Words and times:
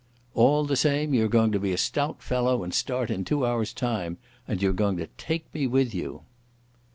"All 0.33 0.63
the 0.65 0.75
same 0.75 1.13
you're 1.13 1.27
going 1.27 1.51
to 1.51 1.59
be 1.59 1.71
a 1.73 1.77
stout 1.77 2.23
fellow 2.23 2.63
and 2.63 2.73
start 2.73 3.11
in 3.11 3.23
two 3.23 3.45
hours' 3.45 3.71
time. 3.71 4.17
And 4.47 4.59
you're 4.59 4.73
going 4.73 4.97
to 4.97 5.05
take 5.15 5.53
me 5.53 5.67
with 5.67 5.93
you." 5.93 6.23